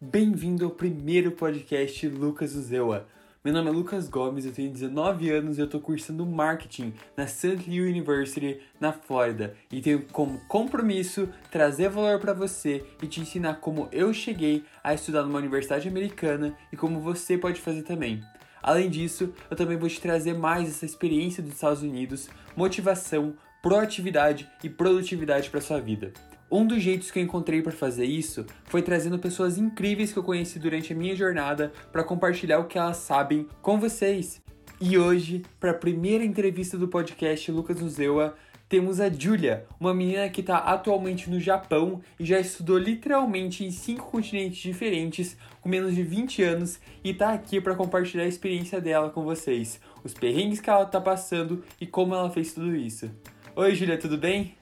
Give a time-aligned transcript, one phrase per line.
[0.00, 3.08] Bem-vindo ao primeiro podcast Lucas Uzewa.
[3.44, 7.26] Meu nome é Lucas Gomes, eu tenho 19 anos e eu estou cursando marketing na
[7.26, 7.64] St.
[7.66, 13.56] Louis University, na Flórida, e tenho como compromisso trazer valor para você e te ensinar
[13.56, 18.22] como eu cheguei a estudar numa universidade americana e como você pode fazer também.
[18.62, 24.48] Além disso, eu também vou te trazer mais essa experiência dos Estados Unidos, motivação, proatividade
[24.62, 26.12] e produtividade para sua vida.
[26.50, 30.22] Um dos jeitos que eu encontrei para fazer isso foi trazendo pessoas incríveis que eu
[30.22, 34.40] conheci durante a minha jornada para compartilhar o que elas sabem com vocês.
[34.80, 38.34] E hoje, para a primeira entrevista do podcast Lucas Nuzewa,
[38.66, 43.70] temos a Julia, uma menina que está atualmente no Japão e já estudou literalmente em
[43.70, 48.80] cinco continentes diferentes, com menos de 20 anos, e está aqui para compartilhar a experiência
[48.80, 53.10] dela com vocês, os perrengues que ela está passando e como ela fez tudo isso.
[53.54, 54.57] Oi, Julia, tudo bem?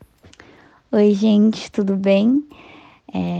[0.92, 2.46] Oi, gente, tudo bem?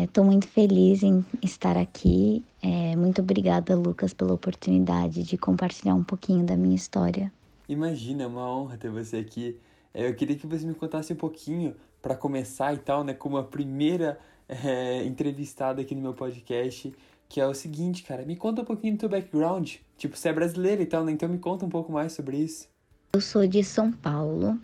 [0.02, 2.44] Estou é, muito feliz em estar aqui.
[2.60, 7.32] É, muito obrigada, Lucas, pela oportunidade de compartilhar um pouquinho da minha história.
[7.68, 9.60] Imagina, é uma honra ter você aqui.
[9.94, 13.36] É, eu queria que você me contasse um pouquinho, para começar e tal, né, como
[13.36, 16.92] a primeira é, entrevistada aqui no meu podcast,
[17.28, 19.76] que é o seguinte, cara, me conta um pouquinho do teu background.
[19.96, 21.12] Tipo, você é brasileira e tal, né?
[21.12, 22.68] Então me conta um pouco mais sobre isso.
[23.12, 24.58] Eu sou de São Paulo,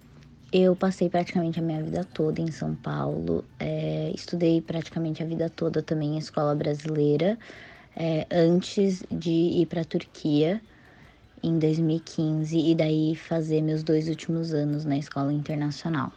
[0.52, 5.48] eu passei praticamente a minha vida toda em São Paulo, é, estudei praticamente a vida
[5.48, 7.38] toda também em escola brasileira,
[7.96, 10.60] é, antes de ir para a Turquia
[11.42, 16.12] em 2015 e daí fazer meus dois últimos anos na escola internacional.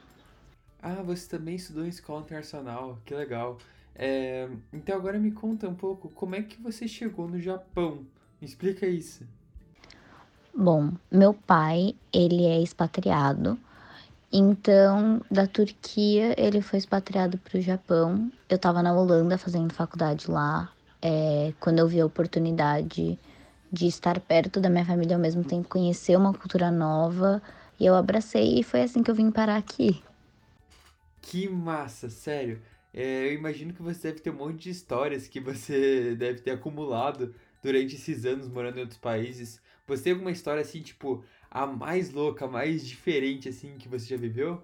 [0.81, 3.57] Ah, você também estudou em escola internacional, que legal.
[3.95, 8.05] É, então agora me conta um pouco como é que você chegou no Japão.
[8.41, 9.25] Me explica isso.
[10.53, 13.57] Bom, meu pai, ele é expatriado
[14.37, 18.29] então, da Turquia, ele foi expatriado para o Japão.
[18.49, 20.69] Eu estava na Holanda fazendo faculdade lá.
[21.01, 23.17] É, quando eu vi a oportunidade
[23.71, 27.41] de estar perto da minha família ao mesmo tempo, conhecer uma cultura nova,
[27.79, 30.03] e eu abracei e foi assim que eu vim parar aqui.
[31.21, 32.61] Que massa, sério.
[32.93, 36.51] É, eu imagino que você deve ter um monte de histórias que você deve ter
[36.51, 39.61] acumulado durante esses anos morando em outros países.
[39.87, 41.23] Você tem alguma história assim, tipo,
[41.55, 44.61] a mais louca, a mais diferente, assim, que você já viveu?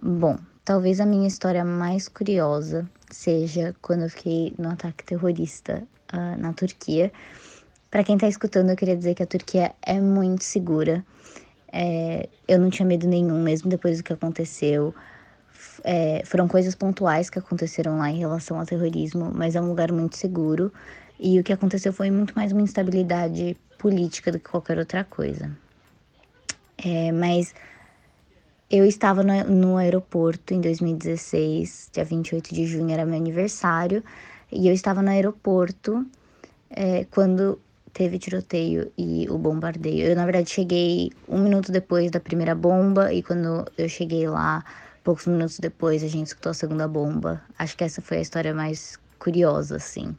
[0.00, 5.82] Bom, talvez a minha história mais curiosa seja quando eu fiquei no ataque terrorista
[6.12, 7.12] uh, na Turquia.
[7.90, 11.04] Para quem tá escutando, eu queria dizer que a Turquia é muito segura.
[11.72, 14.94] É, eu não tinha medo nenhum, mesmo depois do que aconteceu.
[15.82, 19.90] É, foram coisas pontuais que aconteceram lá em relação ao terrorismo, mas é um lugar
[19.90, 20.72] muito seguro.
[21.18, 25.50] E o que aconteceu foi muito mais uma instabilidade política do que qualquer outra coisa.
[26.84, 27.54] É, mas
[28.70, 34.04] eu estava no, no, aeroporto em 2016, dia 28 de junho era meu aniversário,
[34.52, 36.06] e eu estava no aeroporto
[36.70, 37.58] é, quando
[37.92, 40.06] teve tiroteio e o bombardeio.
[40.06, 44.64] Eu, na verdade, cheguei um minuto depois da primeira bomba, e quando eu cheguei lá,
[45.02, 47.42] poucos minutos depois, a gente escutou a segunda bomba.
[47.58, 50.14] Acho que essa foi a história mais curiosa, assim.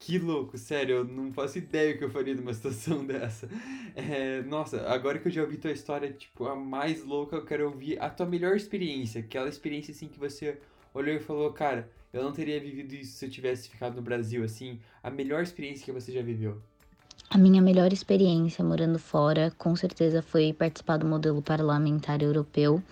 [0.00, 3.46] Que louco, sério, eu não faço ideia o que eu faria numa situação dessa.
[3.94, 7.66] É, nossa, agora que eu já ouvi tua história, tipo, a mais louca, eu quero
[7.66, 9.20] ouvir a tua melhor experiência.
[9.20, 10.58] Aquela experiência, assim, que você
[10.94, 14.42] olhou e falou, cara, eu não teria vivido isso se eu tivesse ficado no Brasil,
[14.42, 14.80] assim.
[15.02, 16.58] A melhor experiência que você já viveu.
[17.28, 22.82] A minha melhor experiência morando fora, com certeza, foi participar do modelo parlamentar europeu.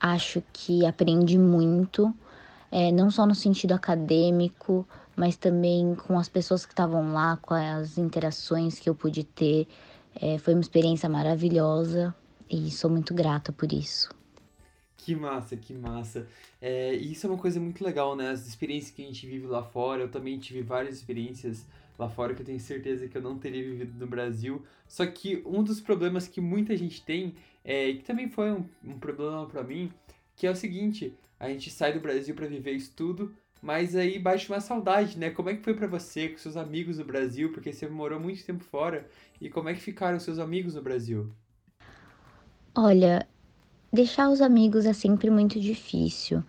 [0.00, 2.14] Acho que aprendi muito,
[2.70, 4.86] é, não só no sentido acadêmico,
[5.16, 9.66] mas também com as pessoas que estavam lá, com as interações que eu pude ter.
[10.14, 12.14] É, foi uma experiência maravilhosa
[12.48, 14.08] e sou muito grata por isso.
[14.96, 16.26] Que massa, que massa.
[16.60, 18.30] É, isso é uma coisa muito legal, né?
[18.30, 21.66] As experiências que a gente vive lá fora, eu também tive várias experiências
[21.98, 24.64] lá fora que eu tenho certeza que eu não teria vivido no Brasil.
[24.88, 28.98] Só que um dos problemas que muita gente tem, é, que também foi um, um
[28.98, 29.92] problema para mim,
[30.36, 33.34] que é o seguinte: a gente sai do Brasil para viver isso tudo,
[33.64, 35.30] mas aí bate uma saudade, né?
[35.30, 37.52] Como é que foi para você com seus amigos no Brasil?
[37.52, 39.08] Porque você morou muito tempo fora.
[39.40, 41.34] E como é que ficaram seus amigos no Brasil?
[42.76, 43.26] Olha,
[43.92, 46.44] deixar os amigos é sempre muito difícil.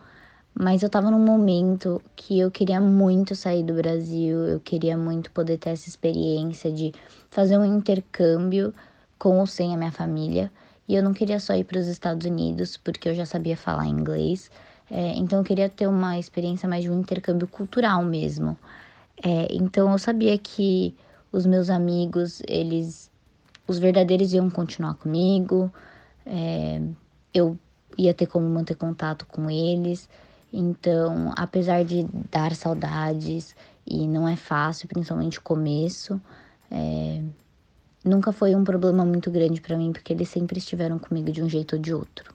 [0.54, 5.32] Mas eu tava num momento que eu queria muito sair do Brasil, eu queria muito
[5.32, 6.94] poder ter essa experiência de
[7.32, 8.74] fazer um intercâmbio
[9.20, 10.52] com ou sem a minha família.
[10.88, 13.88] E eu não queria só ir para os Estados Unidos, porque eu já sabia falar
[13.88, 14.52] inglês.
[14.90, 18.58] É, então eu queria ter uma experiência mais de um intercâmbio cultural mesmo.
[19.24, 20.96] É, então eu sabia que
[21.32, 23.10] os meus amigos, eles,
[23.68, 25.72] os verdadeiros iam continuar comigo,
[26.26, 26.82] é,
[27.34, 27.58] eu
[27.98, 30.10] ia ter como manter contato com eles.
[30.52, 33.56] Então, apesar de dar saudades
[33.86, 36.20] e não é fácil, principalmente o começo.
[36.72, 37.22] É...
[38.04, 41.50] Nunca foi um problema muito grande para mim, porque eles sempre estiveram comigo de um
[41.50, 42.35] jeito ou de outro.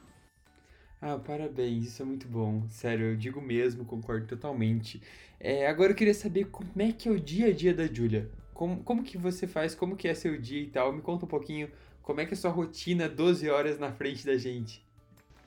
[1.02, 2.62] Ah, parabéns, isso é muito bom.
[2.68, 5.00] Sério, eu digo mesmo, concordo totalmente.
[5.38, 8.30] É, agora eu queria saber como é que é o dia a dia da Júlia.
[8.52, 10.92] Como, como que você faz, como que é seu dia e tal.
[10.92, 11.70] Me conta um pouquinho
[12.02, 14.84] como é que é sua rotina 12 horas na frente da gente.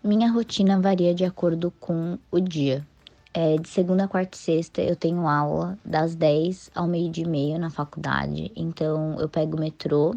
[0.03, 2.85] Minha rotina varia de acordo com o dia.
[3.31, 7.59] É, de segunda, quarta e sexta eu tenho aula das 10 ao meio-dia e meio
[7.59, 8.51] na faculdade.
[8.55, 10.15] Então eu pego o metrô,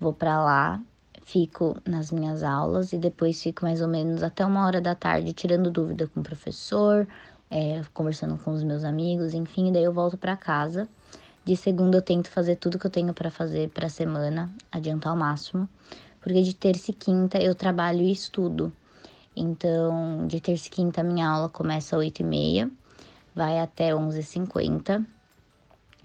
[0.00, 0.82] vou para lá,
[1.24, 5.32] fico nas minhas aulas e depois fico mais ou menos até uma hora da tarde
[5.32, 7.06] tirando dúvida com o professor,
[7.50, 10.88] é, conversando com os meus amigos, enfim, daí eu volto para casa.
[11.44, 15.18] De segunda eu tento fazer tudo que eu tenho para fazer para semana, adiantar ao
[15.18, 15.68] máximo,
[16.20, 18.72] porque de terça e quinta eu trabalho e estudo.
[19.34, 22.70] Então, de terça e quinta minha aula começa às 8h30,
[23.34, 25.04] vai até 11h50.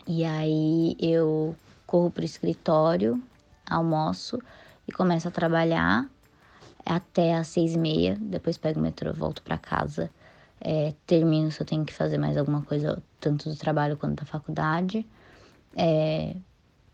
[0.07, 1.55] E aí eu
[1.85, 3.21] corro pro escritório,
[3.69, 4.39] almoço
[4.88, 6.10] e começo a trabalhar
[6.86, 10.10] até às 6h30, depois pego o metrô, volto para casa
[10.60, 14.25] é, termino se eu tenho que fazer mais alguma coisa, tanto do trabalho quanto da
[14.25, 15.06] faculdade.
[15.75, 16.36] É,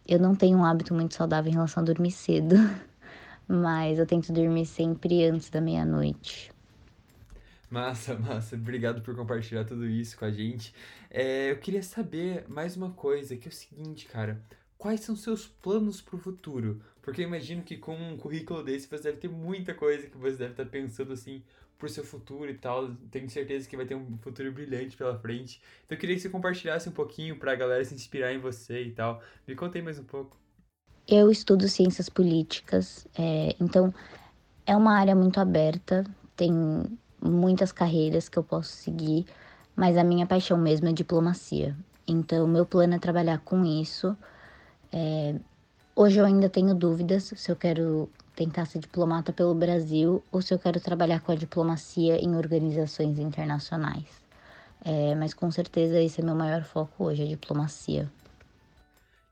[0.08, 2.56] eu não tenho um hábito muito saudável em relação a dormir cedo,
[3.48, 6.52] mas eu tento dormir sempre antes da meia-noite.
[7.70, 8.56] Massa, massa.
[8.56, 10.74] Obrigado por compartilhar tudo isso com a gente.
[11.10, 14.42] É, eu queria saber mais uma coisa, que é o seguinte, cara.
[14.84, 16.82] Quais são seus planos para o futuro?
[17.02, 20.36] Porque eu imagino que com um currículo desse você deve ter muita coisa que você
[20.36, 21.42] deve estar pensando assim,
[21.78, 22.94] pro seu futuro e tal.
[23.10, 25.62] Tenho certeza que vai ter um futuro brilhante pela frente.
[25.86, 28.92] Então eu queria que você compartilhasse um pouquinho pra galera se inspirar em você e
[28.92, 29.24] tal.
[29.48, 30.38] Me conta aí mais um pouco.
[31.08, 33.94] Eu estudo ciências políticas, é, então
[34.66, 36.04] é uma área muito aberta,
[36.36, 36.52] tem
[37.22, 39.26] muitas carreiras que eu posso seguir,
[39.78, 41.74] mas a minha paixão mesmo é diplomacia.
[42.06, 44.14] Então, meu plano é trabalhar com isso.
[44.94, 45.36] É,
[45.96, 50.54] hoje eu ainda tenho dúvidas se eu quero tentar ser diplomata pelo Brasil ou se
[50.54, 54.22] eu quero trabalhar com a diplomacia em organizações internacionais.
[54.86, 58.12] É, mas com certeza esse é meu maior foco hoje, a diplomacia.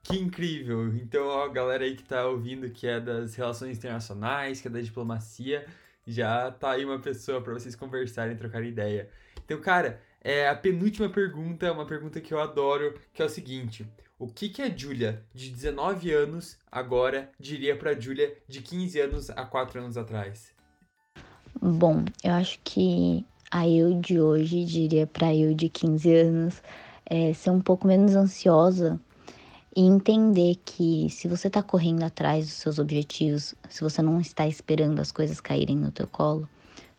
[0.03, 0.87] Que incrível!
[0.95, 4.71] Então, ó, a galera aí que tá ouvindo que é das relações internacionais, que é
[4.71, 5.65] da diplomacia,
[6.07, 9.09] já tá aí uma pessoa para vocês conversarem, trocar ideia.
[9.45, 13.85] Então, cara, é a penúltima pergunta, uma pergunta que eu adoro, que é o seguinte:
[14.21, 18.99] o que, que a Julia, de 19 anos, agora diria para a Julia de 15
[19.01, 20.53] anos a 4 anos atrás?
[21.59, 26.61] Bom, eu acho que a eu de hoje diria para eu de 15 anos
[27.03, 29.01] é, ser um pouco menos ansiosa
[29.75, 34.47] e entender que se você está correndo atrás dos seus objetivos, se você não está
[34.47, 36.47] esperando as coisas caírem no teu colo,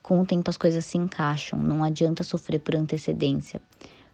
[0.02, 3.60] com o tempo as coisas se encaixam, não adianta sofrer por antecedência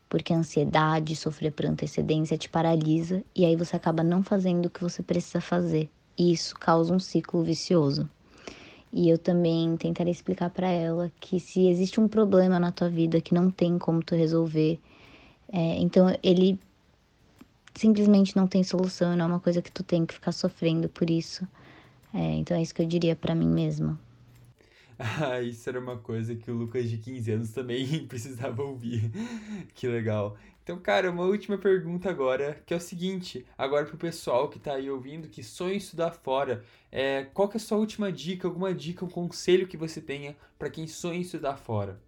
[0.09, 4.71] porque a ansiedade, sofrer por antecedência te paralisa e aí você acaba não fazendo o
[4.71, 5.91] que você precisa fazer.
[6.17, 8.09] E isso causa um ciclo vicioso.
[8.93, 13.21] E eu também tentarei explicar para ela que se existe um problema na tua vida
[13.21, 14.81] que não tem como tu resolver,
[15.53, 16.59] é, então ele
[17.75, 21.09] simplesmente não tem solução, não é uma coisa que tu tem que ficar sofrendo por
[21.09, 21.47] isso.
[22.13, 23.99] É, então é isso que eu diria para mim mesma.
[24.99, 29.11] Ah, isso era uma coisa que o Lucas de 15 anos também precisava ouvir.
[29.75, 30.37] Que legal.
[30.63, 34.75] Então, cara, uma última pergunta agora, que é o seguinte, agora pro pessoal que tá
[34.75, 36.63] aí ouvindo, que sonha estudar fora,
[36.93, 40.37] é, qual que é a sua última dica, alguma dica, um conselho que você tenha
[40.59, 41.99] para quem sonha estudar fora?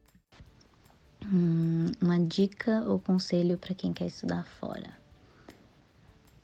[1.24, 4.98] Hum, uma dica ou conselho para quem quer estudar fora?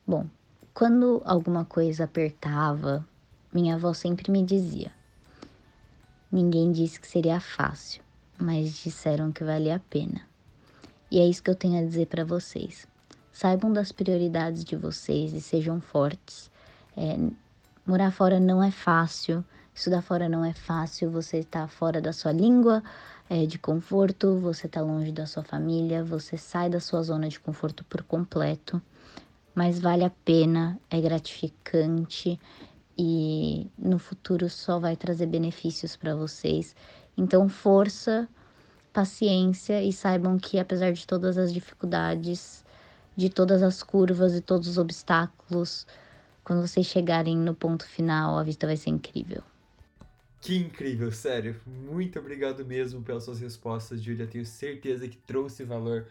[0.07, 0.26] Bom,
[0.73, 3.07] quando alguma coisa apertava,
[3.53, 4.93] minha avó sempre me dizia:
[6.30, 8.02] Ninguém disse que seria fácil,
[8.38, 10.23] mas disseram que valia a pena.
[11.11, 12.87] E é isso que eu tenho a dizer para vocês.
[13.33, 16.50] Saibam das prioridades de vocês e sejam fortes.
[16.97, 17.16] É,
[17.87, 21.11] morar fora não é fácil, estudar fora não é fácil.
[21.11, 22.83] Você está fora da sua língua
[23.30, 27.38] é, de conforto, você está longe da sua família, você sai da sua zona de
[27.38, 28.83] conforto por completo.
[29.54, 32.38] Mas vale a pena, é gratificante
[32.97, 36.75] e no futuro só vai trazer benefícios para vocês.
[37.17, 38.29] Então, força,
[38.93, 42.65] paciência e saibam que apesar de todas as dificuldades,
[43.15, 45.87] de todas as curvas e todos os obstáculos,
[46.43, 49.43] quando vocês chegarem no ponto final, a vista vai ser incrível.
[50.41, 51.61] Que incrível, sério.
[51.67, 54.26] Muito obrigado mesmo pelas suas respostas, Julia.
[54.26, 56.07] Tenho certeza que trouxe valor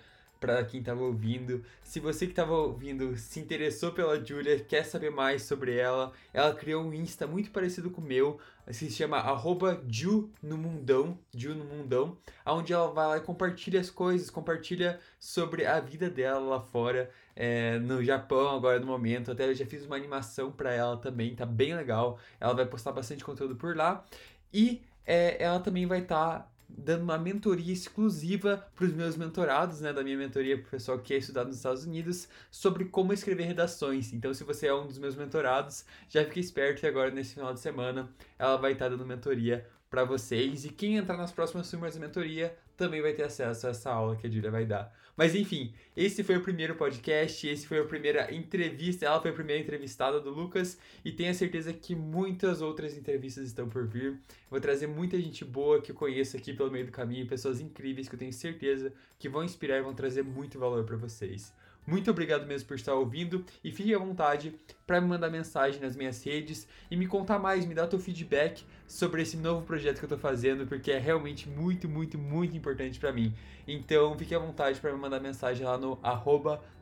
[0.46, 1.66] para quem estava ouvindo.
[1.82, 6.54] Se você que estava ouvindo se interessou pela Julia, quer saber mais sobre ela, ela
[6.54, 11.56] criou um Insta muito parecido com o meu, se chama arroba Ju no Mundão, Ju
[11.56, 16.40] no Mundão, onde ela vai lá e compartilha as coisas, compartilha sobre a vida dela
[16.40, 19.32] lá fora, é, no Japão agora no momento.
[19.32, 22.20] Até eu já fiz uma animação para ela também, tá bem legal.
[22.40, 24.06] Ela vai postar bastante conteúdo por lá.
[24.54, 29.82] E é, ela também vai estar tá dando uma mentoria exclusiva para os meus mentorados,
[29.82, 33.14] né, da minha mentoria para o pessoal que quer estudar nos Estados Unidos, sobre como
[33.14, 34.12] escrever redações.
[34.14, 37.54] Então, se você é um dos meus mentorados, já fique esperto que agora nesse final
[37.54, 40.66] de semana ela vai estar tá dando mentoria para vocês.
[40.66, 44.16] E quem entrar nas próximas turmas de mentoria também vai ter acesso a essa aula
[44.16, 44.94] que a Julia vai dar.
[45.18, 49.34] Mas enfim, esse foi o primeiro podcast, esse foi a primeira entrevista, ela foi a
[49.34, 54.20] primeira entrevistada do Lucas e tenha certeza que muitas outras entrevistas estão por vir.
[54.50, 58.10] Vou trazer muita gente boa que eu conheço aqui pelo meio do caminho, pessoas incríveis
[58.10, 61.54] que eu tenho certeza que vão inspirar e vão trazer muito valor para vocês.
[61.86, 64.56] Muito obrigado mesmo por estar ouvindo e fique à vontade
[64.88, 68.64] para me mandar mensagem nas minhas redes e me contar mais, me dar teu feedback
[68.88, 73.00] sobre esse novo projeto que eu estou fazendo, porque é realmente muito, muito, muito importante
[73.00, 73.34] para mim.
[73.68, 76.00] Então, fique à vontade para me mandar mensagem lá no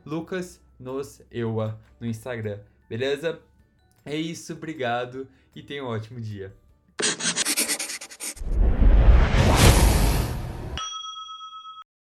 [0.04, 3.40] lucasnoseua no Instagram, beleza?
[4.04, 6.52] É isso, obrigado e tenha um ótimo dia.